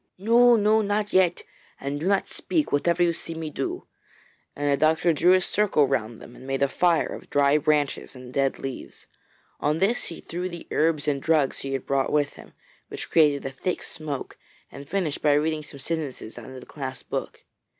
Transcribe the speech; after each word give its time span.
'No! 0.17 0.55
no! 0.55 0.81
not 0.81 1.13
yet. 1.13 1.43
And 1.79 1.99
do 1.99 2.07
not 2.07 2.27
speak, 2.27 2.71
whatever 2.71 3.03
you 3.03 3.13
see 3.13 3.35
me 3.35 3.51
do,' 3.51 3.85
and 4.55 4.71
the 4.71 4.75
doctor 4.77 5.13
drew 5.13 5.33
a 5.33 5.41
circle 5.41 5.87
round 5.87 6.19
them 6.19 6.35
and 6.35 6.47
made 6.47 6.63
a 6.63 6.67
fire 6.67 7.05
of 7.13 7.29
dry 7.29 7.59
branches 7.59 8.15
and 8.15 8.33
dead 8.33 8.57
leaves. 8.57 9.05
On 9.59 9.77
this 9.77 10.05
he 10.05 10.19
threw 10.19 10.49
the 10.49 10.67
herbs 10.71 11.07
and 11.07 11.21
drugs 11.21 11.59
he 11.59 11.73
had 11.73 11.85
brought 11.85 12.11
with 12.11 12.33
him, 12.33 12.53
which 12.87 13.11
created 13.11 13.45
a 13.45 13.51
thick 13.51 13.83
smoke, 13.83 14.39
and 14.71 14.89
finished 14.89 15.21
by 15.21 15.33
reading 15.33 15.61
some 15.61 15.79
sentences 15.79 16.35
out 16.35 16.49
of 16.49 16.59
the 16.59 16.65
clasped 16.65 17.11
book. 17.11 17.43